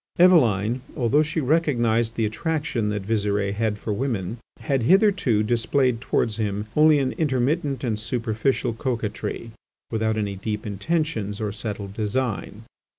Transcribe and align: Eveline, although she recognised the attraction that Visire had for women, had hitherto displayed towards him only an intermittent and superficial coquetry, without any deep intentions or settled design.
Eveline, 0.17 0.81
although 0.97 1.21
she 1.21 1.39
recognised 1.39 2.15
the 2.15 2.25
attraction 2.25 2.89
that 2.89 3.03
Visire 3.05 3.53
had 3.53 3.77
for 3.77 3.93
women, 3.93 4.39
had 4.61 4.81
hitherto 4.81 5.43
displayed 5.43 6.01
towards 6.01 6.37
him 6.37 6.65
only 6.75 6.97
an 6.97 7.11
intermittent 7.19 7.83
and 7.83 7.99
superficial 7.99 8.73
coquetry, 8.73 9.51
without 9.91 10.17
any 10.17 10.35
deep 10.35 10.65
intentions 10.65 11.39
or 11.39 11.51
settled 11.51 11.93
design. 11.93 12.63